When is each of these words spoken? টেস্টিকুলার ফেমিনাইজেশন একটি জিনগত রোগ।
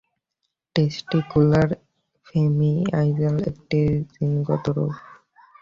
টেস্টিকুলার 0.75 1.69
ফেমিনাইজেশন 2.27 3.35
একটি 3.49 3.79
জিনগত 4.13 4.65
রোগ। 4.69 4.91